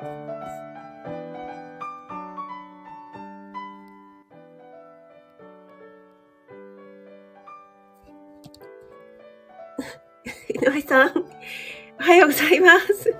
[0.00, 0.04] 井
[10.58, 11.12] 上さん、
[12.00, 13.14] おはようございます。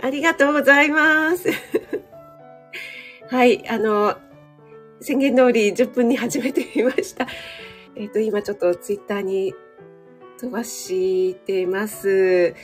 [0.00, 1.50] ありがとうございます。
[3.28, 4.16] はい、あの、
[5.02, 7.26] 宣言通り10分に始めてみました。
[7.96, 9.52] えっ、ー、と、今ちょっとツイッターに
[10.40, 12.54] 飛ばしてます。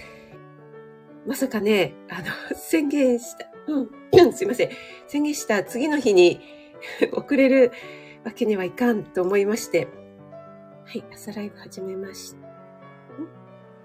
[1.26, 4.70] まさかね、あの、 宣言した、うん、すいません。
[5.08, 6.40] 宣言した次の日に
[7.12, 7.72] 遅れる
[8.24, 9.88] わけにはいかんと思いまして、
[10.84, 12.48] はい、朝ライブ始めました。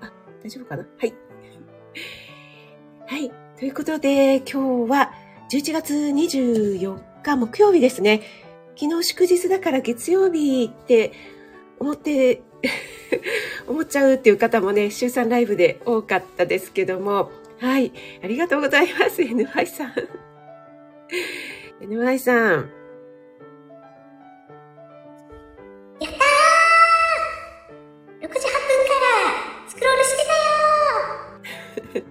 [0.08, 0.88] あ、大丈夫かな？
[0.98, 1.14] はい。
[3.08, 3.31] はい。
[3.58, 5.12] ということで、今日は
[5.52, 8.22] 11月24日木曜日ですね。
[8.80, 11.12] 昨日祝日だから月曜日って
[11.80, 12.42] 思って
[13.68, 17.92] 思っちゃうっていう方もね、週3ライブで多かったですけども、はい。
[18.24, 19.22] ありがとうございます。
[19.22, 19.94] NY さん。
[21.86, 22.72] NY さん。
[26.00, 30.25] やったー !6 時8分からスクロールして
[31.94, 32.06] たよ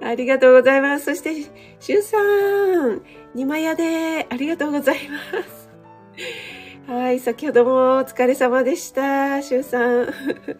[0.10, 1.04] ありがとうございます。
[1.04, 1.34] そして、
[1.78, 3.02] しゅうさん、
[3.34, 5.57] にまやで、ありがとうございます。
[7.08, 10.12] はい、先ほどもお疲れ様でした、しゅうさん。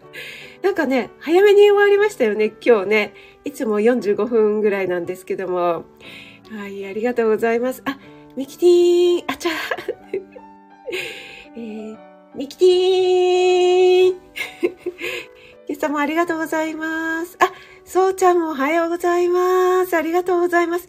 [0.65, 3.15] なんかね、早めに終わりましたよね、今日ね。
[3.45, 5.85] いつも45分ぐらいなんですけども。
[6.51, 7.83] はい、ありがとうございます。
[7.85, 7.99] あ、
[8.35, 9.51] ミキティーン、あちゃ
[11.55, 11.99] えー、
[12.35, 14.17] ミキティーン。
[15.69, 17.37] 今朝もありがとうございます。
[17.41, 17.53] あ、
[17.85, 19.95] そうちゃんもおはようございます。
[19.95, 20.89] ありがとうございます。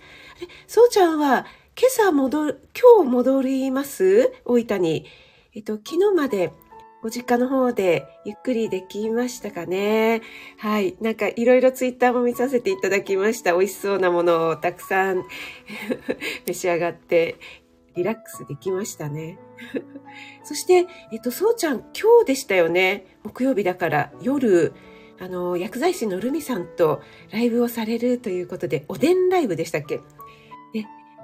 [0.67, 1.45] そうちゃんは
[1.77, 2.61] 今朝戻る、
[2.97, 4.31] 今日戻ります？
[4.45, 5.05] 大分に。
[5.53, 6.51] えっと、昨日まで
[7.01, 10.21] ご実家の方でゆっくりできましたかね。
[10.57, 10.95] はい。
[11.01, 13.53] なんかいろいろツイッターも見させていただきました。
[13.53, 15.23] 美味しそうなものをたくさん
[16.45, 17.37] 召し上がって
[17.95, 19.39] リラックスできましたね。
[20.43, 23.17] そして、えっと、そうちゃん今日でしたよね。
[23.23, 24.73] 木曜日だから夜、
[25.19, 30.01] あの、薬剤師のルミさんとライブをされるということで、おでんライブでしたっけ、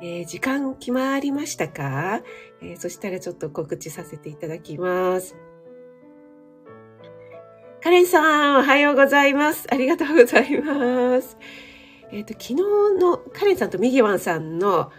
[0.01, 2.22] えー、時間決まりましたか、
[2.61, 5.35] えー、そしたらちょっと告知させていただきます。
[7.81, 9.67] カレンさん、おはようございます。
[9.72, 11.38] ありがとうございます。
[12.11, 12.56] えっ、ー、と、昨日
[13.00, 14.91] のカレンさんとミギワンさんの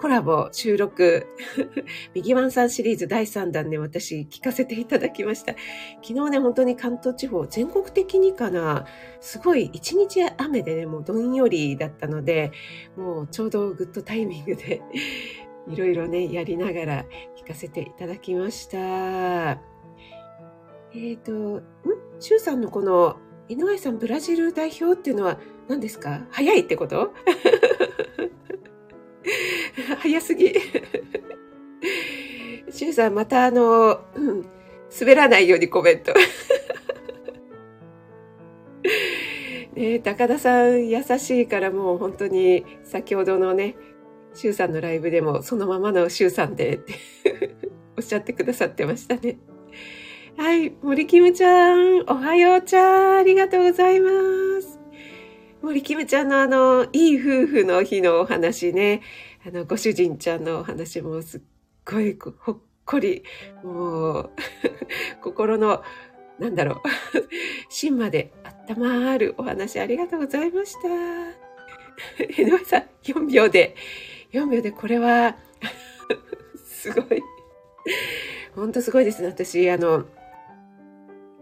[0.00, 1.26] コラボ収録、
[2.14, 5.52] 右ワンさんシリーズ第3弾で私聞かせていただきました。
[6.02, 8.86] 昨日ね、本当に関東地方、全国的にかな、
[9.20, 12.50] すごい一日雨でね、もうどんよりだったので、
[12.96, 14.80] もうちょうどグッドタイミングで、
[15.68, 17.04] いろいろね、やりながら
[17.36, 18.78] 聞かせていただきました。
[18.78, 21.62] えっ、ー、と、ん？
[22.18, 23.18] シュウさんのこの、
[23.50, 26.26] 井上さんブラジル代表っていうのは何ですか？
[26.30, 27.12] 早いってこと？
[30.00, 30.52] 早すぎ。
[32.70, 34.46] シュウさん、またあの、うん、
[34.98, 36.12] 滑らないようにコメント。
[39.74, 43.76] ね高田さん優しいからもう本当に先ほどのね、
[44.34, 46.94] シュウさんのライブでもそのままのシュウさんでって
[47.96, 49.38] おっしゃってくださってましたね。
[50.36, 54.49] はい、森キムちゃん、おはようちゃん、ありがとうございます。
[55.62, 59.02] 森キムちゃんのあの、いい夫婦の日のお話ね、
[59.46, 61.40] あの、ご主人ちゃんのお話もすっ
[61.84, 63.22] ごいほっこり、
[63.62, 64.30] もう
[65.20, 65.82] 心の、
[66.38, 66.78] なんだろう、
[67.68, 68.32] 芯まで
[68.70, 70.88] 温まるお話ありがとうございました。
[72.38, 73.76] 江上さん、4秒で、
[74.32, 75.36] 4秒でこれは
[76.64, 77.22] すごい。
[78.54, 79.28] ほんとすごいですね。
[79.28, 80.06] 私、あの、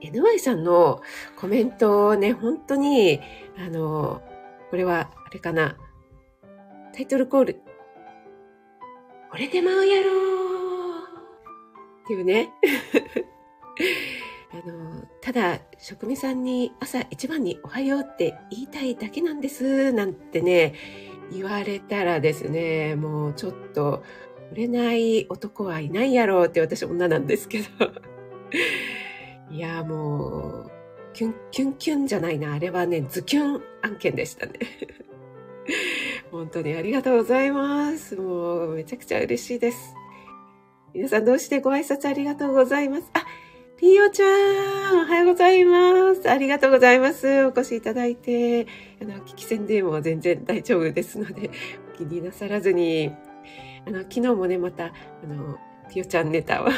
[0.00, 1.02] NY さんの
[1.36, 3.20] コメントをね、本当に、
[3.58, 4.22] あの、
[4.70, 5.76] これは、あれかな。
[6.94, 7.60] タイトルコール。
[9.30, 10.14] これでまうやろー
[12.04, 12.52] っていうね。
[14.50, 20.74] あの、ただ、職味さんに朝一番におはようって言いたいだけなんです、なんてね、
[21.30, 24.02] 言われたらですね、もうちょっと、
[24.52, 27.66] 売れない男はいないやろうって私女なんですけど。
[29.50, 30.70] いや、もう、
[31.14, 32.52] キュン、キュンキュンじゃないな。
[32.52, 34.52] あれはね、ズキュン案件でしたね。
[36.30, 38.16] 本当にありがとうございます。
[38.16, 39.94] もう、めちゃくちゃ嬉しいです。
[40.94, 43.10] 皆さんどうしてご挨拶ありがとうございます？
[43.14, 43.24] あ、
[43.76, 46.30] ピーヨちゃん、おはようございます。
[46.30, 47.44] ありがとうございます。
[47.46, 48.66] お越しいただいて、
[49.00, 51.50] あの、聞き戦でも全然大丈夫ですので、
[51.94, 53.12] お気になさらずに、
[53.86, 54.92] あの、昨日もね、また、あ
[55.26, 55.58] の、
[55.90, 56.68] ピヨちゃんネタを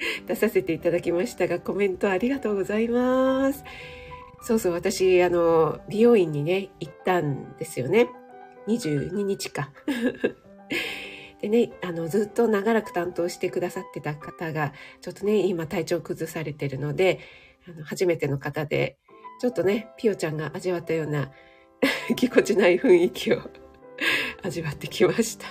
[0.26, 3.64] 出させていただきましたが、コメントありがとうございます。
[4.42, 8.08] そうそう、私、あの、美容院にね、行ったんですよね。
[8.66, 9.70] 22日か。
[11.40, 17.20] でね、あの、ずっと長らく担当してくださってた方が、ちょっとね、今体調崩されてるので、
[17.68, 18.98] あの初めての方で、
[19.40, 21.32] ちょっとね、ピオちゃんが味わったような
[22.14, 23.40] ぎこちない雰囲気を
[24.42, 25.46] 味わってきました。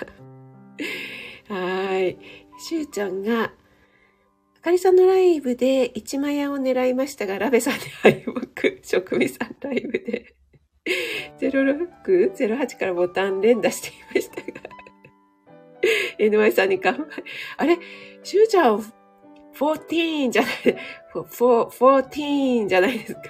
[1.53, 2.17] はい。
[2.59, 3.51] しゅうちゃんが、
[4.59, 8.33] あかりさんのライブで一万円を狙いましたが、ラベさんに敗北、
[8.83, 10.35] 職味さんライブで
[11.39, 14.69] 06、08からボタン連打していましたが
[16.19, 17.05] NY さんに乾杯。
[17.55, 17.79] あれ？
[18.21, 18.83] しゅうちゃん、
[19.53, 20.51] 14じゃない、
[21.15, 23.21] 14じゃないですか。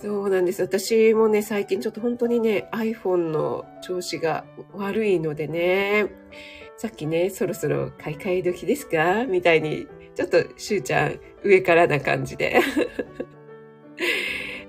[0.00, 0.62] そうなんです。
[0.62, 6.06] 私もね、最近ちょっと本当にね、iPhone の調子が悪いのでね、
[6.80, 9.26] さっきね、そろそろ買い替え時ですか？
[9.26, 12.56] みたいに、ちょっとしゅうちゃん上からな感じで。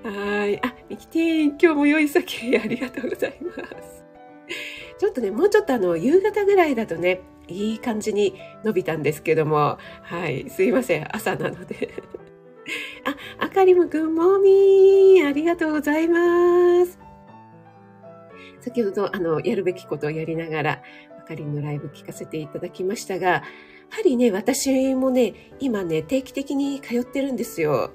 [0.04, 0.60] はい。
[0.62, 4.04] あ、ミキティーン、今日も良い酒ありがとうございます。
[4.98, 11.94] ちょっとね、もうちょっとあの、夕方ぐらいだとね、いい感じに伸びたんですけども、はい、すいません、朝なので。
[13.06, 16.98] あ、あかりもグッモーミーありがとうございます。
[18.60, 20.82] 先ほど、あの、やるべきことをやりながら、
[21.22, 23.42] あかりのライブ聞かせていただきましたが、や
[23.90, 27.92] はりね、私もね、今ね、定期的に通ってるんですよ。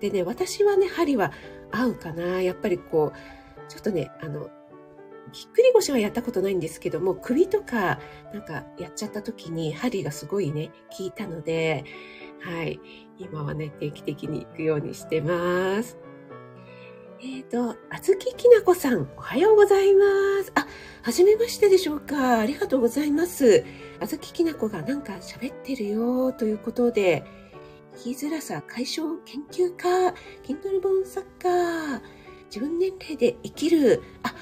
[0.00, 1.32] でね、私はね、針は
[1.72, 2.40] 合うかな。
[2.40, 4.48] やっぱりこう、ちょっとね、あの、
[5.32, 7.98] ぎっくり腰はやったことないんですけども、首とか
[8.32, 11.84] なんかやっちゃった時に針がすごいね、効いたので、
[12.40, 12.80] はい。
[13.18, 15.98] 今はね、定期的に行くようにしてます。
[17.20, 20.04] えっ、ー、と、あずききなこさん、おはようございま
[20.44, 20.52] す。
[20.54, 20.68] あ、
[21.02, 22.38] はじめましてでしょうか。
[22.38, 23.64] ありがとうございます。
[23.98, 27.24] あずききなこがなんか喋ってるよということで、
[27.96, 32.00] 生きづらさ解消研究家、Kindle 本作家、
[32.46, 34.00] 自分年齢で生きる。
[34.22, 34.32] あ、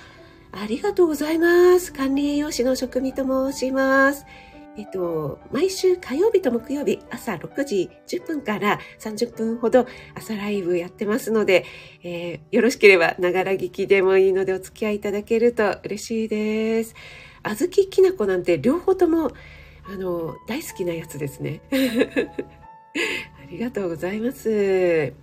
[0.52, 1.94] ありがとうございます。
[1.94, 4.26] 管理栄養士の職味と申します。
[4.78, 11.64] えっと、毎週火曜日と木曜日朝6時10分から30分ほど朝ライブやってますので、
[12.02, 16.94] えー、よろしければながら聞きでもいいのでお付き合いいただけると嬉しいです。
[17.42, 19.30] あずききなこなんて両方とも
[19.88, 21.62] あの大好きなやつですね。
[21.72, 25.14] ありがとうございます。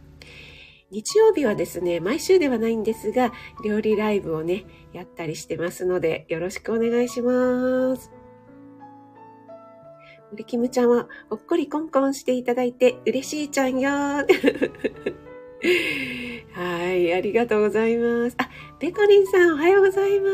[0.90, 3.34] 日曜日はですね、毎週ではないんですが、
[3.66, 4.64] 料理ライブをね、
[4.94, 8.23] やったりしてますので、よろしくお願いします。
[10.33, 13.91] 森キムちゃんは、ほっこりコンコンしていただいて、嬉しいちゃんよ
[16.53, 18.35] はい、ありがとうございます。
[18.39, 18.50] あ、
[18.80, 20.27] ペコリンさん、おはようございま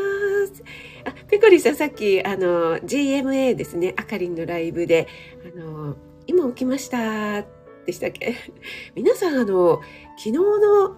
[0.46, 0.64] す。
[1.04, 5.06] あ、ペコリンさん、さっき、あの、GMA ですね、あかりんのライブで、
[5.54, 7.42] あの、今起きました
[7.84, 8.36] でしたっけ？
[8.96, 9.82] 皆さん、あの、
[10.16, 10.96] 昨日の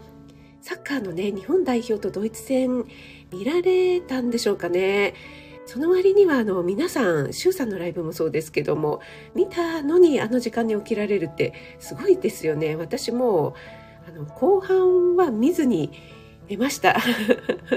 [0.60, 2.84] サッカーのね、日本代表とドイツ戦
[3.32, 5.14] 見られたんでしょうかね。
[5.66, 9.00] その割にはあの皆さん、シュウさんのライブもそうですけども、
[9.34, 12.76] 見たのにあの時間に起きられるってすごいですよね。
[12.76, 13.54] 私も
[14.06, 15.92] あの後半は見ずに
[16.48, 16.96] 寝ました。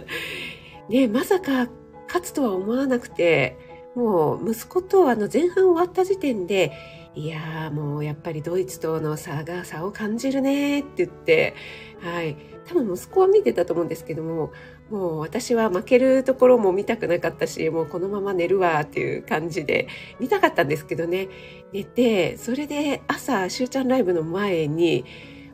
[0.89, 1.69] ね、まさか
[2.07, 3.57] 勝つとは思わなくて、
[3.95, 6.73] もう息子とあの前半終わった時点で
[7.15, 11.55] いやーもうやっぱりドイツとの差が差を感じるねって言って、
[12.01, 12.35] はい。
[12.65, 14.51] 多分息子は見てたと思うんですけども、
[14.89, 19.87] もう私は負けるところも見たくなかったし、もうこのまま寝るわっていう感じで
[20.19, 21.27] 見たかったんですけどね、
[21.73, 25.05] 寝て、それで朝、しゅうちゃんライブの前に、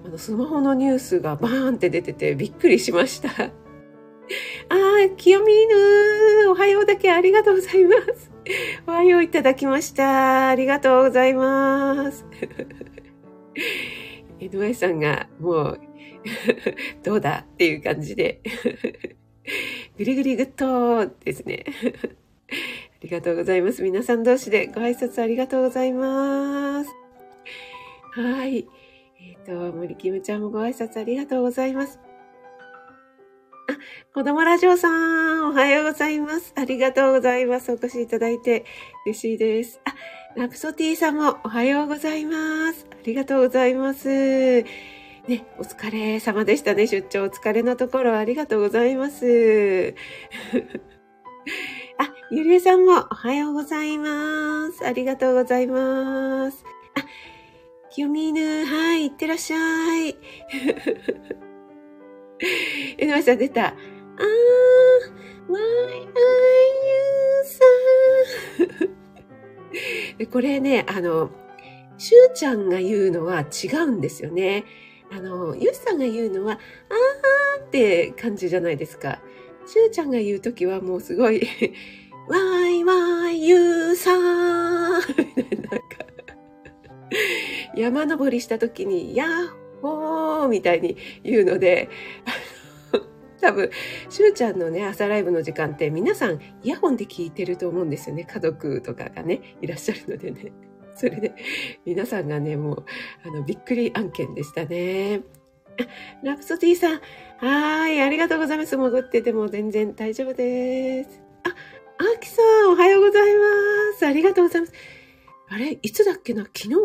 [0.05, 3.29] あの、スマホのニュースがバーンって出ててびっくりしました。
[4.69, 8.31] あー、清美犬、おはようだけありがとうございます。
[8.87, 10.49] おはよういただきました。
[10.49, 12.25] ありがとうございます。
[14.39, 15.79] NY さんがもう
[17.03, 18.41] どうだっていう感じで
[19.97, 21.65] ぐりぐりぐっとですね。
[22.51, 23.81] ありがとうございます。
[23.81, 26.89] 皆さん同士でご挨拶ありがとうございます。
[28.13, 28.67] はい。
[29.19, 31.99] えっ、ー、と、森キムちゃんもご挨拶ありがとうございます。
[33.67, 33.77] あ、
[34.13, 36.53] 子供ラジオさん、おはようございます。
[36.55, 37.71] ありがとうございます。
[37.71, 38.65] お越しいただいて
[39.05, 39.79] 嬉しいです。
[39.85, 39.95] あ、
[40.39, 42.85] ラプソティさんもおはようございます。
[42.91, 44.65] ありがとうございます。
[45.31, 46.87] ね、お疲れ様でしたね。
[46.87, 49.95] 出張お疲れのところありがとうございます。
[51.97, 54.85] あ、ゆりえさんもおはようございます。
[54.85, 56.65] ありがとうございます。
[56.95, 57.05] あ、
[57.89, 59.57] きよみぬ、はい、いってらっしゃ
[60.05, 60.17] い。
[62.97, 63.67] えのまさん出た。
[63.67, 63.75] あー、
[65.49, 65.93] わい、あゆ
[67.39, 67.63] うさ
[70.25, 70.27] ん。
[70.29, 71.31] これね、あの、
[71.97, 74.65] しゅうちゃんが言うのは違うんですよね。
[75.11, 79.21] あの、ゆうさんが言うのは、あー、って感じじゃないですか。
[79.65, 81.41] しゅうちゃんが言うときはもうすごい、
[82.27, 85.85] わーいわーい、ゆうさーみたいな、なんか、
[87.75, 89.27] 山登りしたときに、やっ
[89.81, 91.89] ほーみたいに言うので、
[93.41, 93.71] 多分、
[94.09, 98.23] しゅうちゃんのね、朝ライブの時間って皆さんイヤホンで聞いてると思うんですよね。
[98.23, 100.53] 家族とかがね、いらっしゃるのでね。
[100.95, 101.33] それで、
[101.85, 102.85] 皆さんがね、もう、
[103.25, 105.21] あの、びっくり案件でしたね。
[106.23, 107.01] ラプソディさん、
[107.37, 108.75] はーい、ありがとうございます。
[108.77, 111.21] 潜ってても全然大丈夫です。
[111.43, 111.49] あ、
[111.97, 113.43] アキさん、おはようございま
[113.97, 114.05] す。
[114.05, 114.73] ありがとうございます。
[115.47, 116.43] あれ、いつだっけな？
[116.43, 116.75] 昨日？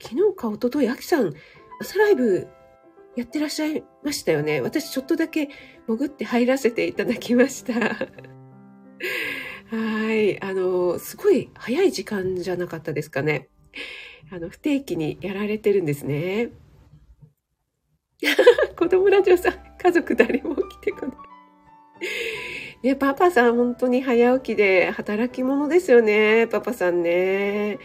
[0.00, 1.32] 昨日か一昨日、アキさん、
[1.80, 2.48] 朝ライブ
[3.16, 4.60] やってらっしゃいましたよね。
[4.60, 5.48] 私ちょっとだけ
[5.86, 7.72] 潜って入らせていただきました。
[9.70, 10.42] はい。
[10.42, 13.48] あの、すごい早い時間じゃなかったですかね。
[14.30, 16.50] あの、不定期にやられてるんですね。
[18.76, 21.16] 子供ラジオさん、家族誰も起きてこない。
[22.82, 26.46] ね、パパさん本当に早起きで働き者ですよね。
[26.46, 27.78] パパさんね。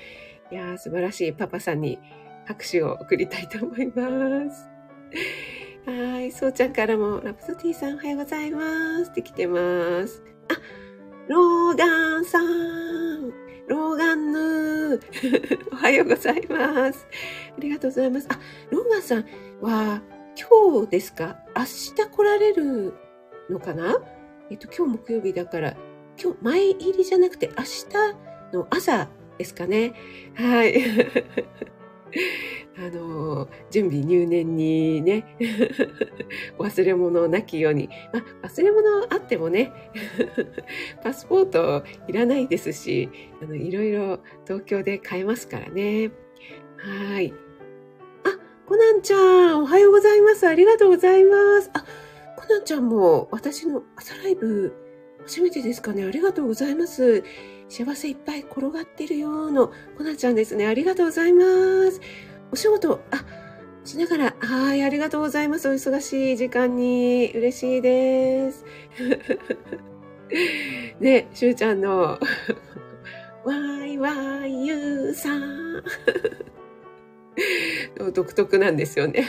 [0.51, 1.97] いや、素晴らしいパパさんに
[2.45, 4.69] 拍手を送りたいと思います。
[5.85, 6.31] はい。
[6.31, 10.23] そうちゃんからも、ラプソディさんおはようございますって来てます。
[10.50, 10.80] あ、
[11.27, 13.29] ローガンさん。
[13.67, 15.69] ローガンヌー。
[15.71, 17.07] おはようございます。
[17.57, 18.27] ありがとうございます。
[18.29, 19.25] あ、ローガンさん
[19.61, 20.01] は
[20.35, 21.37] 今日ですか？
[21.55, 22.93] 明日来られる
[23.49, 24.01] のかな？
[24.49, 25.77] えっと、今日木曜日だから、
[26.21, 29.93] 今日前入りじゃなくて明日の朝ですかね。
[30.35, 30.83] はい。
[32.77, 35.38] あの、準備入念にね、
[36.58, 37.89] 忘れ物なきように。
[38.13, 39.72] まあ、忘れ物あってもね、
[41.03, 43.10] パスポートいらないですし、
[43.41, 46.12] あの、いろいろ東京で買えますからね。
[46.77, 47.34] はい。
[48.24, 50.48] あ、コナンちゃん、おはようございます。
[50.48, 51.70] ありがとうございます。
[51.74, 51.86] あ、
[52.38, 54.74] コナンちゃんも私の朝ライブ
[55.25, 56.03] 初めてですかね。
[56.03, 57.24] ありがとうございます。
[57.71, 60.67] 幸せいっぱい転がってるよのコナちゃんですね。
[60.67, 61.43] ありがとうございま
[61.89, 62.01] す。
[62.51, 63.23] お仕事、あ、
[63.85, 65.69] しながら、はい、ありがとうございます。
[65.69, 68.65] お忙しい時間に嬉しいです。
[70.99, 72.19] ね、しゅうちゃんの、
[73.45, 75.81] わいわいゆうさん。
[78.13, 79.25] 独特なんですよね。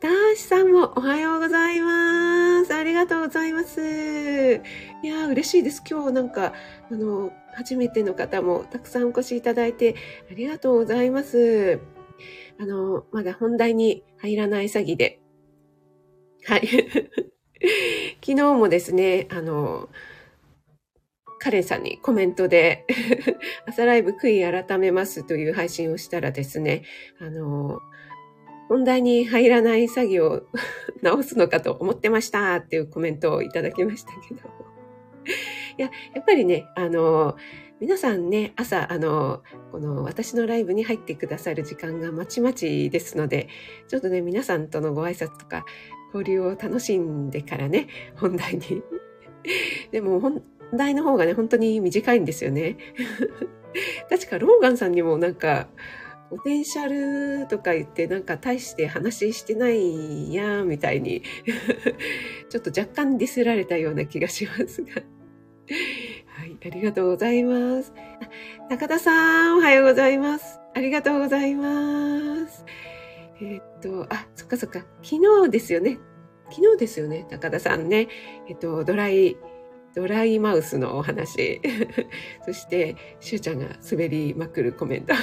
[0.00, 2.74] あ、ダーシさんもおはようございます。
[2.74, 4.62] ありがとうございます。
[5.02, 5.82] いや嬉しいです。
[5.88, 6.54] 今日なんか、
[6.90, 9.94] あの、初めての方もたくさんお越しいただいて
[10.30, 11.80] ありがとうございます。
[12.58, 15.20] あの、まだ本題に入らない詐欺で。
[16.46, 16.66] はい。
[18.24, 19.90] 昨日もですね、あの、
[21.40, 22.86] カレンさんにコメントで
[23.66, 26.84] 朝ライブ悔い改めますという配信をしたらですね、
[27.18, 27.80] あの、
[28.70, 30.42] 本題に入らない作業を
[31.02, 34.42] 直すのかと思ってましたっていうコメントをいただきましたけど。
[35.76, 37.36] いや、やっぱりね、あの、
[37.80, 43.48] 皆さんね、朝、あの、この私のライブに入ってくださる時間がまちまちですので、
[43.88, 45.66] ちょっとね、皆さんとのご挨拶とか、
[46.14, 48.84] 交流を楽しんでからね、本題に。
[49.90, 52.76] でも、本題の方がね、本当に短いんですよね。
[54.08, 55.66] 確か、ローガンさんにもなんか、
[56.30, 56.88] ポテンシャ
[57.40, 61.22] ルとか言ってなんか大して話してないやみたいに
[62.48, 65.02] ちょっと若干ディスられたような気がしますが
[66.40, 67.92] はい、ありがとうございます。
[68.68, 70.58] 高田さん、おはようございます。
[70.74, 72.64] ありがとうございます。
[73.40, 75.98] えー、っと、あ、そっかそっか、昨日ですよね。
[76.50, 78.08] 昨日ですよね、高田さんね。
[78.48, 79.36] えっと、ドライ、
[79.94, 81.60] ドライマウスのお話。
[82.46, 85.14] そして、しゅうちゃんが滑りまくるコメント。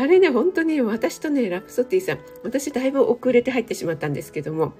[0.00, 4.72] あれね、本当に私とね、ラプソティさん、私だいぶ遅れて入ってしまったんですけども、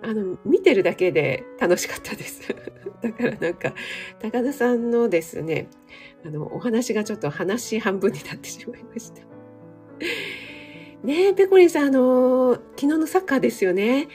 [0.00, 2.54] あの、見てるだけで楽しかったです。
[3.02, 3.74] だからなんか、
[4.20, 5.66] 高田さんのですね、
[6.24, 9.22] あの、お話がちょっと話半分になってしまいました。
[11.02, 14.06] ねえ、ペコリンさん、あの、昨日のサッカーですよね。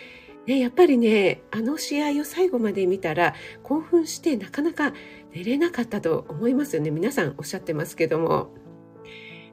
[0.47, 4.93] ね、やっぱりね、あの試合を最後まで見たら興奮してなかなか
[5.35, 6.91] 寝れなかったと思いますよね。
[6.91, 8.51] 皆さんおっしゃってますけども。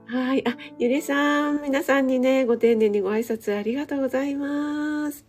[0.08, 0.46] はい。
[0.46, 5.26] あ、ゆりさん、皆さんにね、ご丁寧にご挨拶ありがとうございます。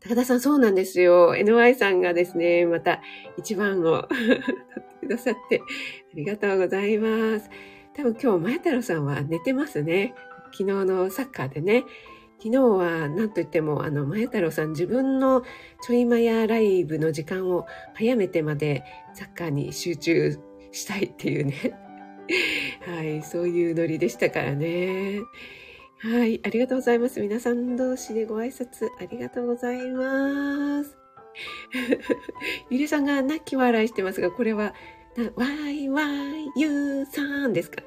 [0.00, 1.34] 高田さん、そうなんですよ。
[1.34, 3.02] NY さんがですね、また
[3.36, 4.40] 一番を 取っ
[5.00, 5.62] てくださって、あ
[6.14, 7.50] りがとうございます。
[7.94, 10.14] 多分今日、まや太郎さんは寝てますね。
[10.50, 11.84] 昨日のサッカーでね。
[12.38, 15.42] 昨日は何と言っても、あの、まや太郎さん自分の
[15.82, 20.38] ちょいまやライブの時間を早めてまでサッカーに集中
[20.72, 21.89] したいっていうね。
[22.86, 25.20] はい、そういうノリでしたからね。
[25.98, 27.20] はい、ありがとうございます。
[27.20, 30.96] 皆さん同士でご挨拶ありがとうございます。
[32.70, 34.74] ゆりさんが泣き笑いしてますが、これは、
[35.16, 37.82] YYU さんですか？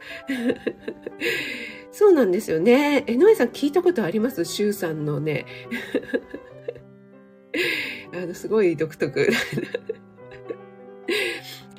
[1.92, 3.04] そうなんですよね。
[3.08, 4.44] えのえさん聞いたことあります？
[4.46, 5.46] シュウさんのね。
[8.14, 9.28] あの、すごい独特。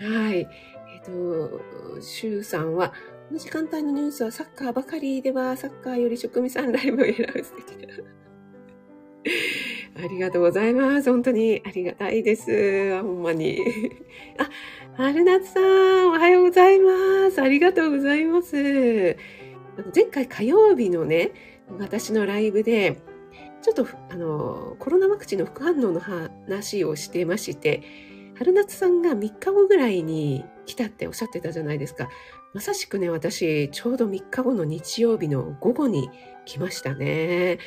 [0.00, 0.38] はい。
[0.38, 0.46] え
[1.00, 1.60] っ、と、
[2.00, 2.90] シュウさんは、
[3.28, 7.94] この時間帯のニュースはサッカーばかりでは、サッカーより職味さんライブを選ぶ素敵な。
[9.96, 11.10] ありがとうございます。
[11.10, 13.00] 本当にありがたいです。
[13.00, 13.60] ほんまに。
[14.38, 14.50] あ、
[14.96, 17.40] 春夏さん、おはようございます。
[17.40, 19.16] ありがとうございます。
[19.94, 21.32] 前回火曜日のね、
[21.78, 23.00] 私のライブで、
[23.62, 27.82] ちょっと、あの、コロナワクチンの副反応の話をしてまして、
[28.36, 32.08] 春夏さんが3日後ぐらいに来たっておっしゃってたじゃないですか。
[32.52, 36.08] まさしくね、私、ちょうど3日後の日曜日の午後に
[36.44, 37.58] 来ましたね。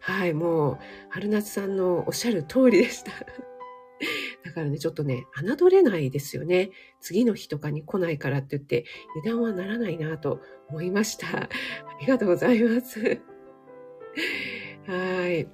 [0.00, 0.78] はい、もう、
[1.10, 3.10] 春夏さんのおっしゃる通りでした。
[4.44, 6.70] だからね、ちょっとね、侮れないですよね。
[7.00, 8.84] 次の日とかに来ないからって言って、
[9.24, 11.26] 油断はならないなと思いました。
[11.44, 11.48] あ
[12.00, 13.20] りがとうございます。
[14.86, 15.48] はい。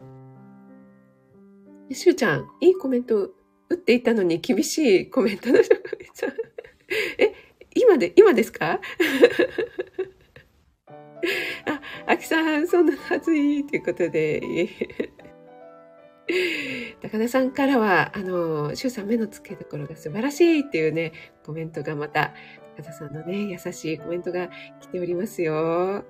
[1.95, 3.31] しゅうちゃん、いいコメント
[3.73, 6.29] 打っていたのに厳しいコメントの人がめっちゃ。
[7.19, 7.33] え、
[7.75, 8.81] 今で、今ですか？
[11.67, 14.43] あ、あきさん、そんなはずいということで、
[17.01, 21.13] 高田さんからは、あの、シュさん目の付けどころが素晴らしいっていうね、
[21.45, 22.35] コメントがまた、
[22.77, 24.49] 高田さんのね、優しいコメントが
[24.81, 26.05] 来ておりますよ。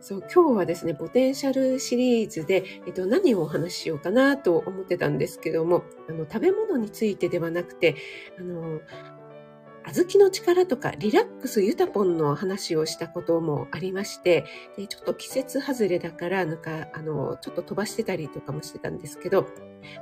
[0.00, 7.96] そう、今日はですね、ポテンシャルシリーズで、えっと、何をお話ししようかなと思ってたんですけども、あの、食べ物についてではなくて、
[8.38, 8.80] あの、
[9.92, 14.44] 小豆の力とかリラックスユタポンの話をしたこともありまして、
[14.76, 19.50] でちょっと季節外れだから、なんか、あの、ちょっと飛ばしてたりとかもしてたんですけど、まあ、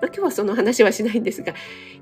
[0.07, 1.55] 今日はその話はしないんですが、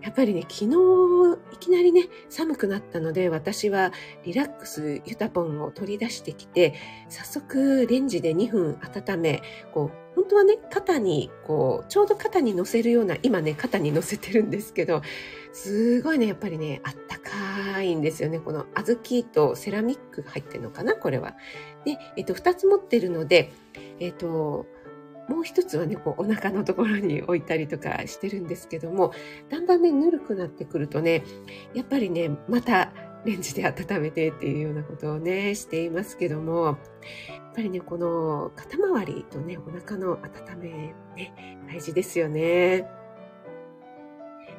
[0.03, 3.93] やっぱりね、昨日、いきなりね、寒くなったので、私は
[4.25, 6.75] リラックスユタポンを取り出してきて、
[7.09, 15.03] 早速レンジで2分温め、こう、本当はね、肩に、こう、ちょうど肩に乗せるような、今ね、肩に乗せてるんですけど、
[15.53, 18.41] すごいね、やっぱりね、あったかいんですよね。
[18.41, 21.37] この小豆とセラミックが入ってるのかなこれは。
[21.85, 23.53] で、えっと、二つ持ってるので、
[24.01, 24.67] えっと、
[25.29, 29.13] もう一つはね、こう、お腹のところに置いたりとかしてるんですけども、
[29.51, 31.25] だんだんね、ぬるくなってくるとね、
[31.75, 32.93] やっぱりね、また
[33.27, 36.77] レンジで温めてっていうようなことをね、していますけども、やっ
[37.55, 42.89] ぱりね、この肩周りとね、お腹の温め、ね、大事ですよね。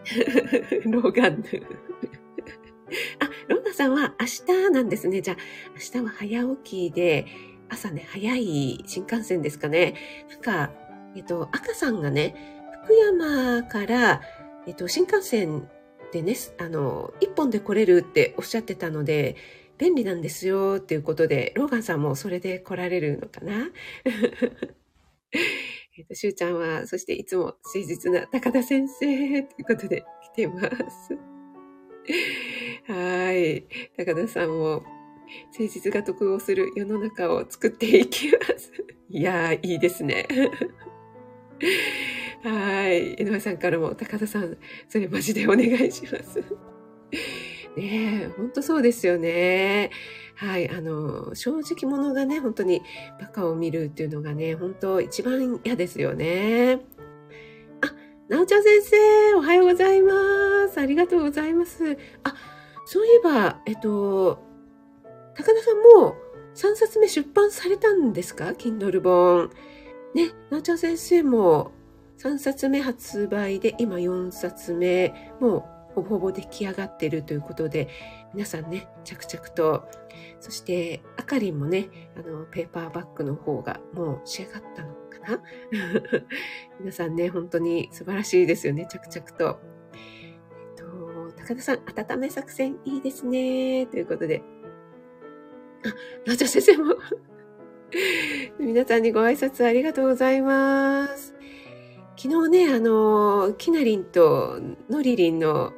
[0.86, 1.44] ローガン。
[3.20, 5.22] あ、ローガンさんは明日なんですね。
[5.22, 5.38] じゃあ、
[5.74, 7.26] 明日は早起きで、
[7.70, 9.96] 朝ね、早い新幹線ですかね。
[10.30, 10.72] なんか、
[11.16, 12.36] えっと、赤さんがね、
[12.84, 14.22] 福山から、
[14.66, 15.70] えっと、新幹線
[16.12, 19.36] でね、あの、一本で来れるっておっしゃってたので、
[19.78, 23.70] 便利なんですよっていうことで、ローガンさんもそれで来られるのかな？
[25.98, 31.18] えっと、しゅうちゃんは、そしていつも誠実な高田先生ということで来てます。
[32.92, 33.66] はい。
[33.98, 34.84] 高田さんも、
[35.52, 38.72] 誠実が得をする世の中を作っていきます。
[39.10, 40.28] いやー、いいですね。
[42.48, 43.16] はい。
[43.22, 44.58] 江上さんからも、高田さん、
[44.88, 46.40] それマジでお願いします。
[47.76, 49.92] ねえ、本当そうですよね。
[50.36, 50.70] はい。
[50.70, 52.82] あの、正直者がね、本当に
[53.20, 56.80] バカを見るっていうのがね、本当一番嫌ですよね。
[57.82, 57.94] あ、
[58.30, 60.80] なおちゃん先生、おはようございます。
[60.80, 61.98] ありがとうございます。
[62.24, 62.34] あ、
[62.86, 64.40] そういえば、えっと、
[65.36, 66.16] 高田さんも
[66.56, 69.52] 3冊目出版されたんですか ?Kindle 本。
[70.16, 71.72] ね、なおちゃん先生も
[72.18, 77.88] 3冊目発売で今4冊目、もうほぼほぼ出来上がってるということで、
[78.34, 79.88] 皆さんね、着々と、
[80.40, 85.42] そしてあかりんもね、あの、ペーパーバッグの方がもう仕上がったのかな？
[86.80, 89.60] 皆さんね、本当に素晴らしいですよね、着々と。
[89.94, 94.44] えっと、高田さん、温め作戦いいですね、ということで。
[95.84, 95.94] あ、
[96.26, 96.96] ラジャ先生も
[98.60, 101.07] 皆さんにご挨拶ありがとうございます。
[102.30, 104.60] 昨日ね、あの、きなりんと
[104.90, 105.72] のりりんの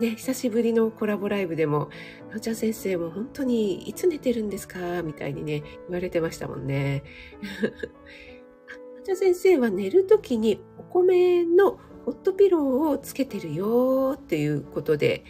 [0.00, 1.90] ね、久しぶりのコラボライブでも、
[2.32, 5.04] のちゃん先生も本当にいつ寝てるんですか？
[5.04, 7.04] みたいにね、言われてましたもんね。
[8.98, 15.24] のちゃん先生は寝るときにお米のホットピローをつけてるよっていうことで、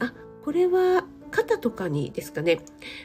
[0.00, 2.58] あ、これは肩とかにですかね？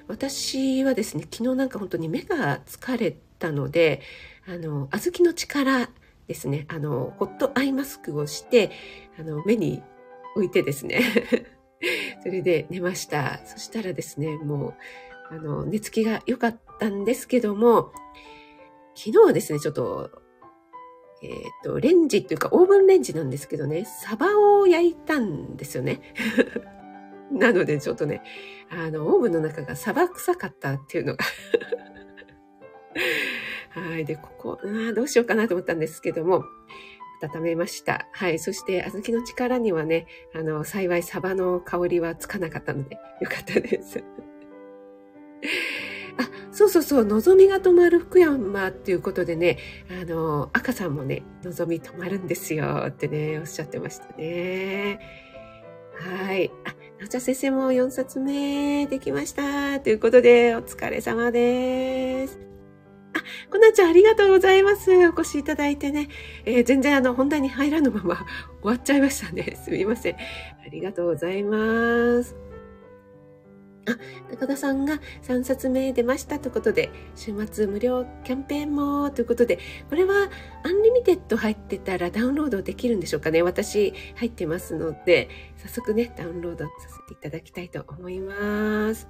[0.07, 4.01] 私はですね、昨日なんか本当に目が疲れたので、
[4.47, 5.91] あの、小豆の力
[6.27, 8.71] ですね、あの、ホットアイマスクをして、
[9.19, 9.83] あの、目に
[10.35, 11.01] 置いてですね、
[12.23, 13.41] それで寝ました。
[13.45, 14.69] そしたらですね、も
[15.31, 17.91] う、あの、寝つきが良かったんですけども、
[18.95, 20.11] 昨日はですね、ちょっと、
[21.21, 26.01] えっ、ー、と、レンジっていうかオーブンレンジなんですけどね、サバを焼いたんですよね。
[27.31, 28.21] なのでちょっとね、
[28.69, 31.25] あの、オーブンの中がサバ臭かったっていうのが
[33.69, 34.05] はい。
[34.05, 36.45] で、ここ、あどうしようかなと思ったんですけども、
[37.21, 38.07] 温めました。
[38.11, 38.39] はい。
[38.39, 44.03] そして、小豆の力にはね、あの、幸いサバの香りはつかなかったので、よかったです。
[46.17, 49.57] あ、そうそうそう、望みが止まる福山っていうことでね、
[49.89, 54.99] あの、赤さんもね、望み止まるんですよってね、おっしゃってましたね。
[55.95, 56.51] はい。
[56.65, 59.79] あ、なおちゃ先生も4冊目できました。
[59.79, 62.39] ということで、お疲れ様です。
[63.47, 64.91] あ、こなちゃんありがとうございます。
[64.91, 66.09] お越しいただいてね。
[66.45, 68.25] えー、全然あの、本題に入らぬまま終
[68.63, 69.57] わっちゃいましたね。
[69.63, 70.15] すみません。
[70.15, 70.19] あ
[70.71, 72.35] りがとうございます。
[73.85, 73.97] あ、
[74.31, 80.29] 高田さんが3冊目出ましたということで、週末無料キャンペーンもということで、これは
[80.63, 83.41] Unlimited 入ってたらダウンロードできるんでしょうかね。
[83.41, 89.09] 私入ってますので、早速ね、ダウンロードさせていただきたいと思います。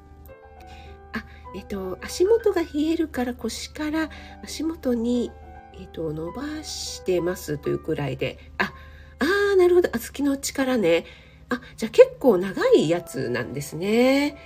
[1.13, 1.23] あ、
[1.55, 4.09] えっと、足元が冷えるから腰から
[4.43, 5.31] 足元に、
[5.79, 8.73] えっと、伸ばしてますというくらいで、あ、
[9.19, 9.89] あー、なるほど。
[9.89, 11.05] 小豆の力ね。
[11.49, 14.37] あ、じゃあ結構長いやつなんですね。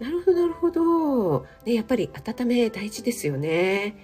[0.00, 1.46] なるほど、なるほど。
[1.64, 3.96] ね、やっぱり温め大事ですよね。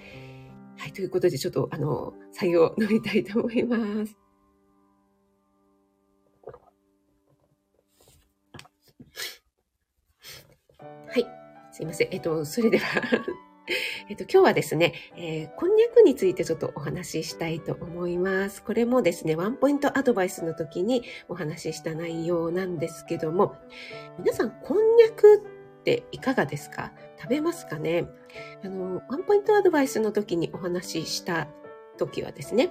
[0.79, 4.24] はい、ということで、ちょっと、あの、採用飲みたいと思います。
[11.75, 12.09] すいません。
[12.13, 13.03] えっと、それでは
[14.09, 18.63] えっと、今日はですね、えー、こんにゃくについてちょっとお話ししたいと思います。
[18.63, 23.57] これもですね、ワンポイントアドバイスの時にお話しした内容なんですけども、
[24.21, 26.93] 皆さん、こんにゃくっていかがですか？
[27.21, 28.07] 食べますかね？
[28.63, 31.49] あの、ワンポイントアドバイスの時にお話しした
[31.99, 32.71] 時はですね、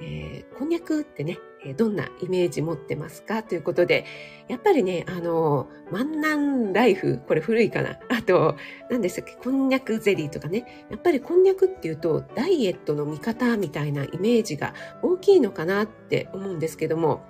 [0.00, 1.38] えー、こんにゃくってね、
[1.76, 3.42] どんなイメージ持ってますか？
[3.42, 4.04] ということで、
[4.48, 7.98] やっぱりね、あの、万南ライフ、これ古いかな？
[8.10, 8.56] あと、
[8.90, 10.86] 何でしたっけ、こんにゃくゼリーとかね。
[10.90, 17.22] やっぱりこんにゃくっていうと、ダイエットの味方みたいなイメージが大きいのかなって思うんですけども、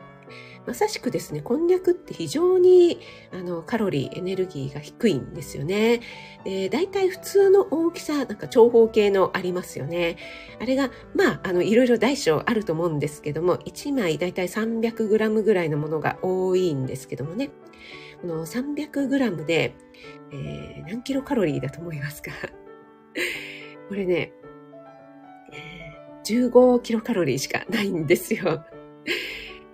[0.66, 2.98] まさしくですね、こんにゃくって非常に
[3.33, 6.00] あのカロリー、エネルギーが低いんですよね。
[6.44, 10.16] で、大体普通の大きさ、なんか長方形のありますよね。
[10.61, 17.50] あれが、まあ、あの、いろいろ大小あると思うんですけども、1枚大体 300g ぐらいのものが多いんですけどもね。
[18.22, 19.74] この 300g で、
[20.33, 22.31] えー、何キロカロリーだと思いますか？
[23.90, 24.33] これね、
[26.24, 28.64] 15キロカロリーしかないんですよ。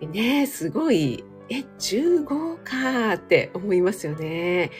[0.06, 4.70] ねすごい、え、15かって思いますよね。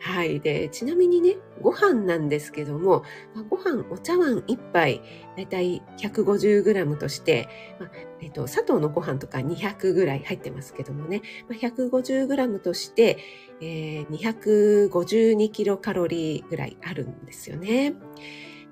[0.00, 0.40] はい。
[0.40, 3.02] で、ちなみにね、ご飯なんですけども、
[3.48, 5.02] ご飯、お茶碗1杯、
[5.36, 7.48] だいたい 150g として、
[7.80, 13.18] まあ、えっと、砂糖のご飯とか200ぐらい入ってますけどもね、まあ、150g として、
[13.60, 17.94] えー、252キロカロリーぐらいあるんですよね。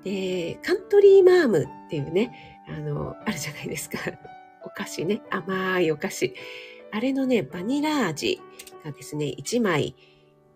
[0.03, 3.97] で、カントリーマームっていうね、あの、あるじゃないですか。
[4.65, 6.33] お菓子ね、甘いお菓子。
[6.91, 8.41] あれのね、バニラ味
[8.83, 9.95] がですね、1枚、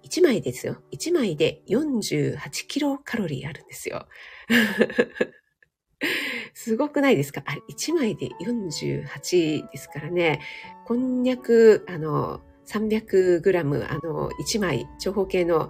[0.03, 0.81] 1枚ですよ。
[0.91, 4.07] 1枚で48キロカロリーあるんですよ。
[6.53, 7.43] すごくないですか？
[7.45, 10.39] あれ、1枚で48ですからね。
[10.85, 15.69] こんにゃく、あの、300グラム、あの、1枚、長方形の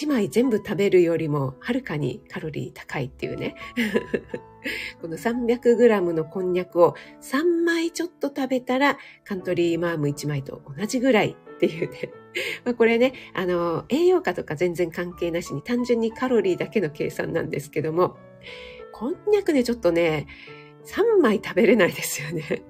[0.00, 3.54] 1枚全部食べるよりもはるかにカロリー高いっていうね。
[5.00, 12.10] この 300g のこんにゃくを3枚ちょっと食べたらカントリーマーム1枚と同じぐらいっていうね。
[12.64, 18.16] まあこれね、あの、栄養価とか全然関係なしに単純にカロリーだけの計算なんですけども、
[18.92, 20.26] こんにゃくね、ちょっとね、
[20.84, 22.62] 3枚食べれないですよね。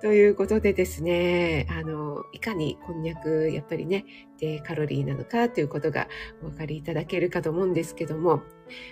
[0.00, 4.04] ということでですね、あの、いかにこんにゃく、やっぱりね、
[4.38, 6.06] 低カロリーなのかということが
[6.40, 8.36] お分かりいただけるかと思うんですけども、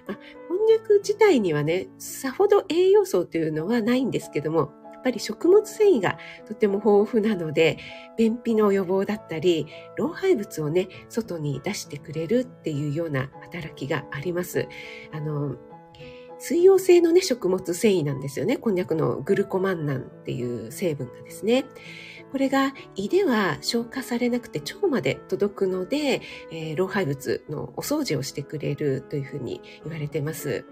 [0.08, 7.78] まあ、こんにゃく自体にはね、さほど栄養素というのはないんですけども、やっぱり食物繊維がとても豊富なので、
[8.18, 14.66] 便秘の予防だったり、老廃物をね、外に出してくれるっていうような働きがあります。
[15.12, 15.54] あの、
[16.38, 18.56] 水溶性のね、食物繊維なんですよね。
[18.58, 21.64] こんにゃくのグルコマンナンっていう成分がですね。
[22.30, 26.20] これが胃では消化されなくて腸まで届くので、
[26.50, 30.66] えー、老廃物のお掃除をしてくれるというふうに言われてます。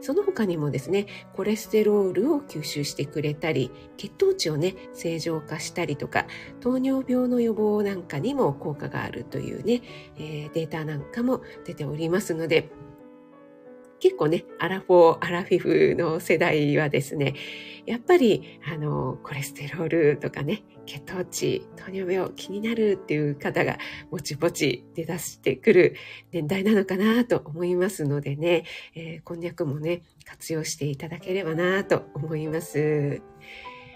[0.00, 6.26] その他にもですね、コレステロールを吸収してくれたり、血糖値をね、正常化したりとか、
[6.60, 9.82] 糖尿病の予防なんかにも効果があるというね、
[10.16, 12.70] えー、データなんかも出ておりますので、
[14.00, 17.34] 結構ね、アラフォー、アラフィフの世代はですね、
[17.86, 23.78] やっぱり、あの、コレステロールとかね、血糖値、糖尿病気になるっていう方が
[24.10, 25.94] ぼちぼち出だしてくる
[26.32, 33.22] 年代なのかなと思いますのでね、えー、こんにゃくもね、活用していただければなと思います。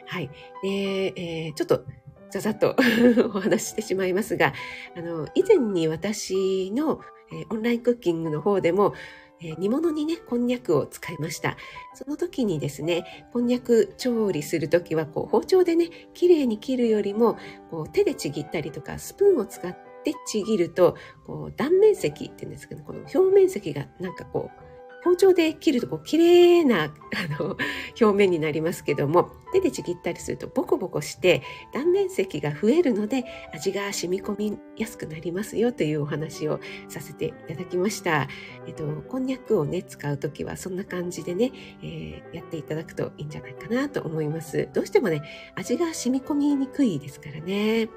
[0.07, 0.31] はい。
[0.63, 0.69] で、
[1.17, 1.85] えー、ちょっと、
[2.31, 2.77] ざざっと
[3.35, 4.53] お話ししてしまいますが、
[4.97, 7.01] あの、以前に私の、
[7.33, 8.95] えー、オンラインクッキングの方でも、
[9.41, 11.57] えー、煮物にね、こんにゃくを使いました。
[11.95, 17.37] その時にですね、こんにゃく調理する時は、こう、包丁でね、綺麗に切るよりも、
[17.71, 24.64] こう、手でちぎったりとか、スプーンを使ってちぎると、こう、断面積って言うんですけど、この表面積がなんかこう、
[25.05, 27.57] 包丁で切るとこう綺麗なあの
[28.01, 38.29] 表面になりますけども手でちぎったりするとボコボコして断面積が増えるので味が染み込みやすくなりますよというお話をさせていただきました。
[38.67, 44.69] えっと、こんにゃくをね使うときはそんな感じでね、えー、やっていただくといいんじゃないかなと思います。
[44.73, 45.23] どうしてもね
[45.55, 47.89] 味が染み込みにくいですからね。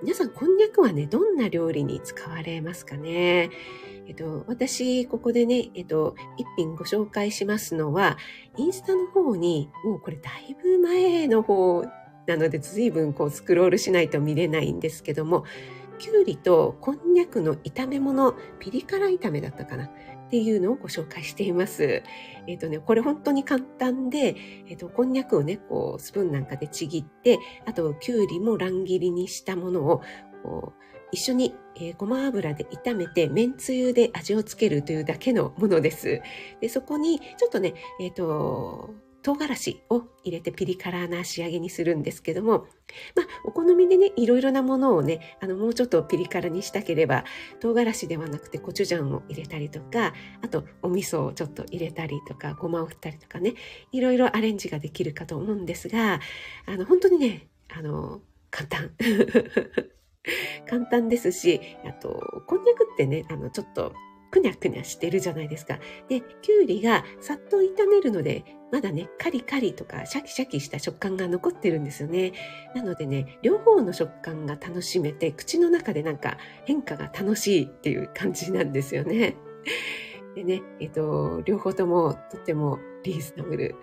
[0.00, 3.50] 皆さん、こんにゃくはね、どんな料理に使われますかね？
[4.06, 8.16] えっと、私、ここでね、えっと、一品ご紹介しますのは、
[8.56, 11.84] インスタの方に、もうこれだいぶ前の方
[12.28, 15.44] なので、随分こうスクロールしないと見れないんですけども、
[15.98, 19.90] きゅうりとこんにゃくの炒め物、ピリ辛炒めだったかな？
[20.28, 22.02] っていうのをご紹介しています。
[22.46, 24.36] えっ、とね、これ本当に簡単で、
[24.68, 30.02] えっ、と、こんにゃくをね、こう、スプーンなんかでちぎって、あと、きゅうりも乱切りにしたものを、
[30.42, 36.20] こう、一緒に、えー、ごま油で炒めて、めんつゆで味をつけるというだけのものです。
[36.60, 38.90] で、そこに、ちょっとね、えっ、ー、と、
[39.22, 42.66] 唐辛子を入れてピリ辛な仕上げにするんですけども、
[43.14, 47.24] まあ、お好みでね、いろいろなものをね、あの、もうちょっとピリ辛にしたければ、
[47.60, 53.54] 唐辛子ではなくてコチュジャンを入れたりとか、あと、お味噌をちょっと入れたりとか、ごまを振ったりとかね、
[53.92, 56.20] いろいろアレンジができるかと思うんですが、
[56.66, 58.90] あの、本当にね、あの、簡単。
[60.68, 63.92] 簡単ですし、あと、こんにゃくってね、あの、ちょっと、
[64.30, 65.78] くにゃくにゃしてるじゃないですか。
[66.08, 72.32] で、きゅうりがさっと炒めるので、まだね、カリカリとかシャキシャキした食感が残ってるんですよね。
[72.74, 79.36] なのでね、両方の食感が楽しめて、口の中でなんか変化が楽しいっていう感じなんですよね。
[80.34, 83.74] でね、えっと、両方ともとってもリーズナブル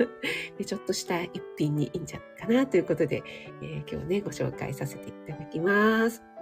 [0.58, 0.64] で。
[0.64, 3.22] ちょっとした一品にいいんじゃないかなということで、
[3.62, 6.33] えー、今日ね、ご紹介させていただきます。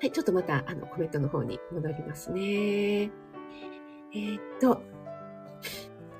[0.00, 2.40] はい、ちょっとまたあのコメントの方に戻りますね。
[2.42, 4.82] えー、っと、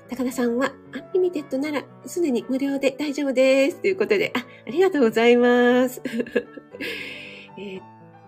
[0.09, 3.81] 高田さんは、アンリミテッドならすでに無料で大丈夫です。
[3.81, 6.01] ということで、あ、ありがとうございます。
[7.57, 7.81] えっ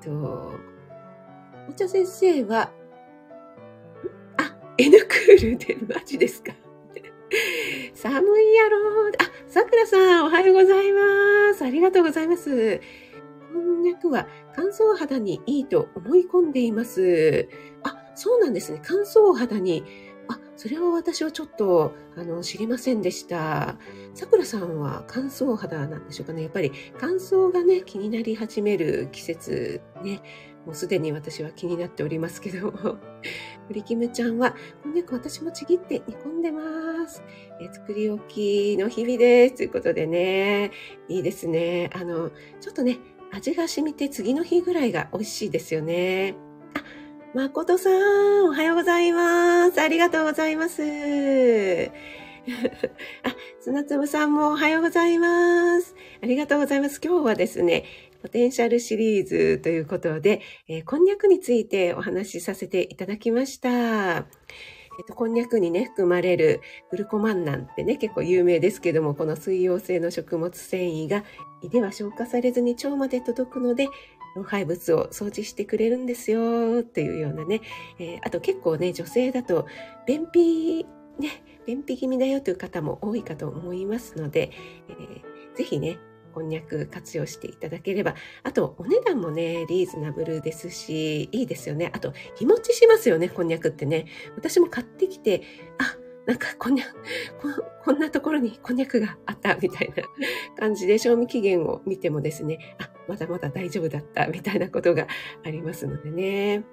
[0.03, 0.53] と、
[1.69, 2.71] お茶先生は、
[4.37, 6.53] あ N クールでマジですか？
[7.93, 9.11] 寒いやろあ、
[9.47, 11.63] さくらさん、おはようございます。
[11.63, 12.79] ありがとうございます。
[13.53, 17.47] こんにゃくは乾燥肌にいいと思い込んでいます。
[17.83, 18.81] あ、そうなんですね。
[18.83, 19.83] 乾燥肌に。
[20.29, 23.77] あ、それは私はちょっと、あの、知りませんでした。
[24.15, 26.41] さくらさんは乾燥肌なんでしょうかね。
[26.41, 30.21] やっぱり乾燥がね、気になり始める季節ね。
[30.65, 32.71] もうすでに私は気になっておりますけど。
[33.67, 37.21] プリキムちゃんは、こんにゃく私もちぎって煮込んでます。
[37.61, 39.55] え作り置きの日々です。
[39.57, 40.71] ということでね、
[41.07, 41.91] いいですね。
[41.93, 42.97] あの、ちょっとね、
[43.31, 46.35] 味が染みて次の日ぐらいが美味しいですよね。
[46.73, 46.83] あ、
[47.33, 49.81] 誠さん、おはようございます。
[49.81, 50.81] ありがとうございます。
[53.23, 55.95] あ、砂粒さんもおはようございます。
[56.21, 57.01] ありがとうございます。
[57.03, 57.83] 今日はですね、
[58.21, 64.25] ポテンシャルシリーズということで、えー、こんにゃくについてお話しさせていただきました。
[65.03, 71.23] っと、こんにゃくにね、含まれるグルコマンナンってね、結構有名ですけども、この水溶性の食物繊維が
[71.61, 73.87] 胃では消化されずに腸まで届くので、
[74.35, 77.61] 老廃物を掃除してくれるんですよ、っていうようなね。
[77.99, 79.65] えー、あと結構ね、女性だと、
[80.05, 80.85] 便秘、
[81.19, 84.51] ね、便秘気味だよという方も多いかと思いますので、
[84.89, 85.97] えー、ぜひね、
[86.37, 88.13] こんにゃく活用していただければ。
[88.43, 91.89] あと、お値段もね、リーズナブルですし、いいですよね。
[91.95, 94.05] あと、日持ちしますよね、こんにゃくってね。
[94.35, 95.41] 私も買ってきて、
[95.79, 95.97] あ、
[96.27, 96.85] なんかこんにゃ
[97.41, 97.47] こ、
[97.85, 100.03] こんなところにこんにゃくがあったみたいな
[100.59, 105.07] 感じで賞味期限を見てもですね、あ、まだまだ大丈夫だったみたいなことが
[105.43, 106.63] ありますのでね。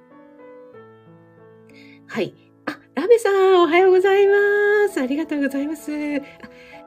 [2.07, 2.35] はい。
[2.67, 5.01] あ、ラベさん、おはようございます。
[5.01, 5.91] ありがとうございます。
[5.91, 6.21] あ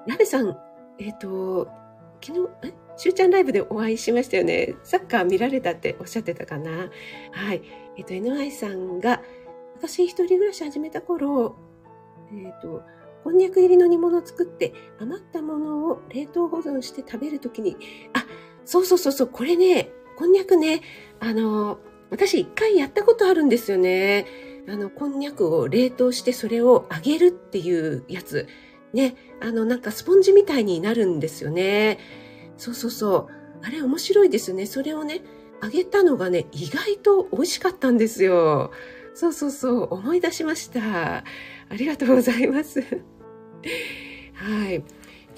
[0.05, 0.55] ラベさん、
[0.99, 1.86] えっ、ー、と、
[2.21, 2.73] 昨日、え？
[2.97, 4.75] しゅうちゃんライブでお会いしましたよね。
[4.83, 6.89] サッカー見られたっておっしゃってたかな？
[7.31, 7.61] はい。
[7.95, 9.21] えっ、ー、と、NY さんが、
[9.75, 11.55] 私一人暮らし始めた頃、
[12.31, 12.81] えっ、と、
[13.23, 17.77] こんにゃく入りの煮物を作って余ったものを冷凍保存して食べるときに、
[18.13, 18.25] あ、
[18.65, 20.81] そうそうそうそう、これね、こんにゃくね、
[21.19, 24.25] あの、私一回やったことあるんですよね。
[24.67, 28.47] あの、こんにゃくを冷凍してそれを揚げるっていうやつ。
[28.93, 31.99] ね、あの、なんかスポンジみたいになるんですよね。
[32.57, 33.27] そうそうそう。
[33.63, 34.65] あれ面白いですね。
[34.65, 35.21] それをね、
[35.61, 38.71] 揚げたのがね、意外と美味しかったんですよ。
[39.13, 41.17] そうそうそう、思い出しました。
[41.17, 41.23] あ
[41.71, 42.81] りがとうございます。
[44.33, 44.83] はい。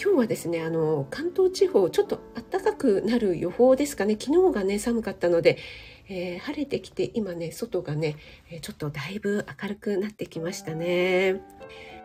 [0.02, 2.20] 今日はですね、あの、関東地方、ちょっと
[2.52, 4.18] 暖かくなる予報ですかね。
[4.20, 5.58] 昨日がね、寒かったので、
[6.10, 8.16] えー、晴れてきて、今ね、外がね、
[8.62, 11.42] ちょっとだいぶ明るくなってきましたね。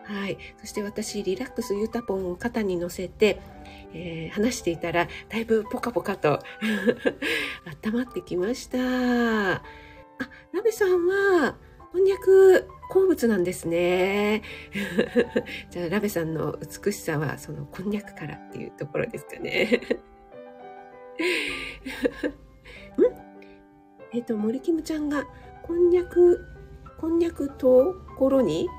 [0.05, 0.37] はい。
[0.59, 3.41] そして私、リラックスユタポンを肩に乗せて、
[3.93, 6.39] えー、話していたら、だいぶポカポカと
[7.83, 8.77] 温まってきました。
[8.79, 9.61] あ、
[10.53, 11.57] ラベさんは、
[11.91, 14.43] こんにゃく好物なんですね。
[15.71, 19.81] じゃあ、ラベさんの美しさは、そのこんにゃくからっていうところですかね。
[22.97, 24.15] ん？
[24.15, 25.25] えっ、と、森キムちゃんが、
[25.63, 26.45] こんにゃく、
[26.99, 28.69] こんにゃくところに、ん？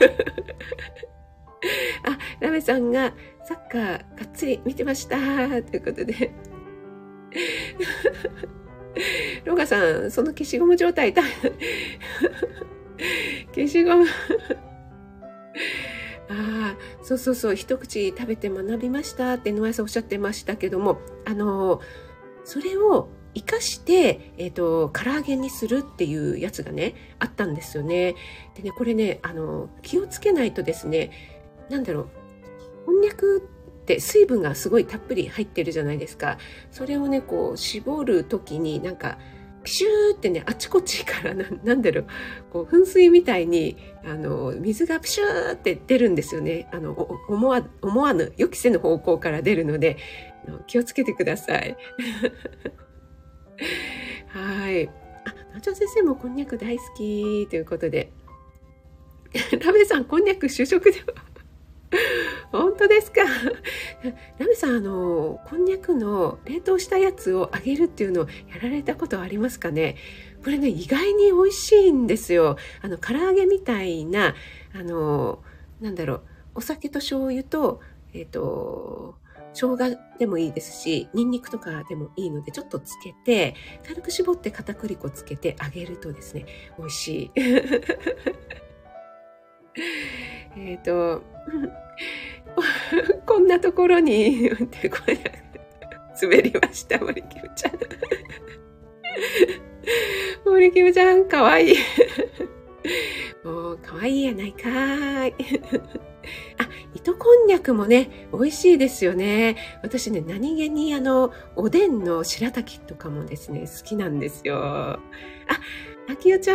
[2.04, 5.16] あ、ラメさんがサッカーがっつり見てました。
[5.62, 6.32] ということで。
[9.44, 11.12] ロガさん、その消しゴム状態、
[13.54, 14.06] 消しゴム
[16.28, 21.80] ああ、そうそうそう、一口食べて学びましたって野谷さんおっしゃってましたけども、あの、
[22.44, 28.14] それを活かして、えっ、ー、と、唐揚げにするっていうやつがね、あったんですよね。
[28.54, 31.10] でね、これね、あの、気をつけないとですね、
[31.68, 32.08] なんだろう、
[32.86, 33.40] こんにゃく
[33.82, 36.38] って水分がすごいたっぷり入ってるじゃないですか。
[36.70, 39.18] それをね、こう絞る時になんか、
[39.64, 42.06] ピシューってね、あちこちからな、なんだろう、
[42.52, 46.68] こう、噴水みたいに、あの、水がピシューって出るんですよね。
[46.72, 46.92] あの、
[47.28, 49.96] 思わ、思わぬ、予期せぬ方向から出るので、
[50.68, 51.76] 気をつけてください。
[54.28, 54.88] はい。
[54.88, 54.92] あ、
[55.54, 58.12] なちょ先生もこんにゃく大好きということで。
[59.64, 61.06] ラメさん、こんにゃく主食では
[62.52, 63.22] 本当ですか？
[64.38, 69.96] ラメさん、あの、こんにゃくの冷凍したやつを揚げるっていうのをやられたことありますかね？
[70.44, 72.56] これね、意外に美味しいんですよ。
[72.82, 74.34] あの、唐揚げみたいな、
[74.74, 75.42] あの、
[75.80, 76.22] なんだろう、
[76.56, 77.80] お酒と醤油と、
[78.12, 79.16] えっ、ー、と、
[79.56, 83.54] 生姜でもいいですし、ニンニクとかでもいいので、ちょっとつけて、
[83.88, 86.44] 軽く絞って片栗粉つけて揚げるとですね、
[86.78, 87.30] 美味しい。
[90.58, 91.22] えっと、
[93.26, 95.18] こんなところに、ってこれ、
[96.20, 97.72] 滑りました、森キムちゃん。
[100.44, 101.76] 森キムちゃん、かわいい。
[103.42, 105.34] もう、かわいいやないかーい。
[106.58, 109.56] あ、糸こんにゃくもね、美味しいですよね。
[109.82, 114.56] 私ね、何気にあの、おでんの白滝とかもですね、好きなんですよ。
[114.58, 114.98] あ、
[116.08, 116.54] あきよちゃ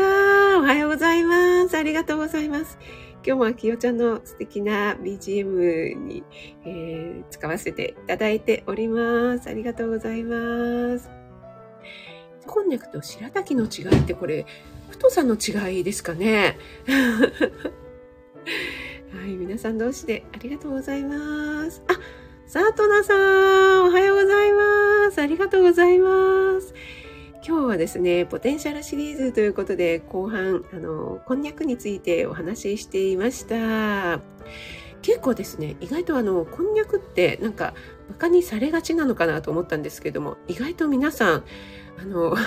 [0.57, 1.77] ん、おはようございます。
[1.77, 2.77] ありがとうございます。
[3.23, 6.23] 今日もあきよちゃんの素敵な BGM に、
[6.65, 9.47] えー、使わせていただいております。
[9.47, 11.09] ありがとうございます。
[12.47, 14.45] こんにゃくと白滝の違いってこれ、
[14.89, 16.57] 太さの違いですかね？
[19.13, 21.83] はい、皆さん同士でありがとうございます。
[21.89, 21.99] あ、
[22.47, 25.21] さとなさん、おはようございます。
[25.21, 26.73] ありがとうございます。
[27.45, 34.21] 今日はですね、ポテンシャルシリーズということで、後半、あの、こんにゃくについてお話ししていました。
[35.01, 37.73] 結構ですね、意外とあの、こんにゃくってなんか、
[38.07, 41.43] 馬鹿にされがちなのかなと思ったんですけども、意外と皆さん、
[42.01, 42.37] あの、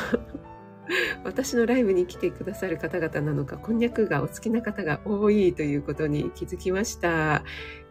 [1.24, 7.44] 私のライブに来てくださる方々なのか、こんにゃくがお好きな方が多いということに気づきました。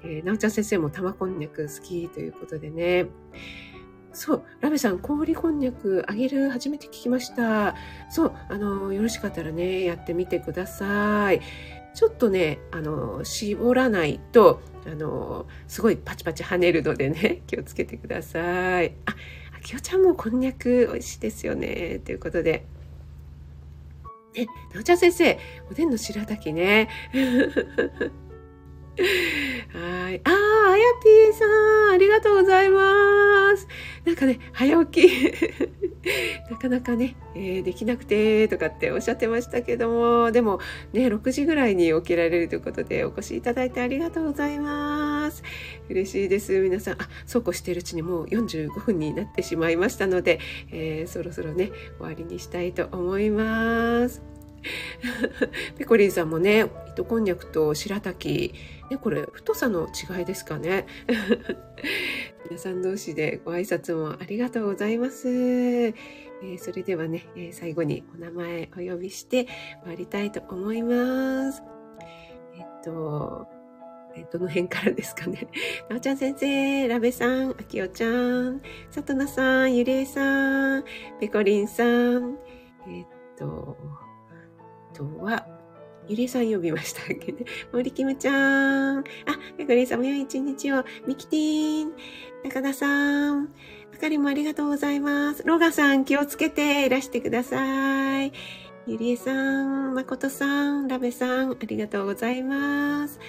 [0.03, 3.07] えー、なおちゃん先生も玉こんにゃく好きということでね。
[4.13, 7.75] そう、ラベさん、氷こんにゃくあげる初めて聞きました。
[8.11, 11.41] そう、あの、よろしかったらね、やってみてください。
[11.95, 18.95] ちょっとね、あの、絞らないと、あの、すごいパチパチ跳ねるのでね、 気をつけてください。
[19.05, 19.15] あ、
[19.57, 21.99] あきおちゃんもこんにゃく美味しいですよね。
[22.05, 22.65] ということで。
[24.35, 26.89] ね、なおちゃん先生、おでんの白滝ね。
[28.97, 30.21] はい。
[30.23, 31.45] ああ、あやぴーさ
[31.91, 33.67] ん、ありがとうございます。
[34.05, 35.33] なんかね、早起き。
[36.51, 40.59] なかなかね、えー、できなくて、とかっておっしゃってましたけども、でも
[40.91, 45.43] ね、6時ぐらいに起きられるということで、お越しいただいてありがとうございます。
[45.89, 46.59] 嬉しいです。
[46.59, 50.39] 皆さん、あ、そうこうしているうちにもう45分になってしまいましたので、
[50.71, 54.32] えー、そろそろね、終わりにしたいと思います。
[55.77, 58.53] ペコリンさんもね、糸こんにゃくと白滝、
[58.89, 60.85] ね、これ太さの違いですかね。
[62.49, 65.29] 皆さん同士でご挨拶もありがとうございます。
[65.29, 69.45] えー、それではね、えー、最後にお名前お呼びして
[69.83, 71.63] 終わりたいと思います。
[72.55, 73.47] えっと、
[74.15, 75.47] えどの辺からですかね。
[75.89, 78.61] なおちゃん先生、ラベさん、あきおちゃん、
[78.91, 80.83] さとなさん、ゆりえさん、
[81.19, 82.37] ペコリンさん、
[82.87, 83.05] えっ
[83.37, 83.77] と、
[84.93, 85.45] とは、
[86.07, 87.45] ゆりさん呼びましたっけね。
[87.71, 88.99] 森キムちゃん。
[88.99, 89.03] あ、
[89.57, 90.83] ペコリンさんも良い一日を。
[91.07, 91.93] ミキティーン。
[92.43, 93.53] 中田さん。
[93.93, 95.43] あかりもありがとうございます。
[95.45, 98.33] ロガさん気をつけていらしてください。
[98.85, 103.19] ゆりえさん、まことさん、ラベさん、ありがとうございます。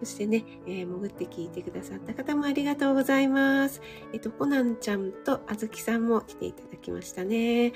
[0.00, 3.80] そしてね、えー、潜って聞いてくださった方もありがとうございます。
[4.12, 7.72] えっと、コナンちゃんとあずきさんも来ていただきましたね。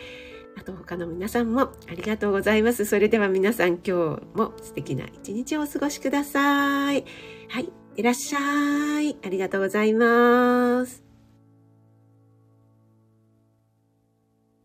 [0.59, 2.85] あと他の皆さんもありがとうございます。
[2.85, 3.93] それでは皆さん今日
[4.35, 7.05] も素敵な一日をお過ごしください。
[7.49, 9.17] はい、いらっしゃい。
[9.25, 11.08] ありがとうございます。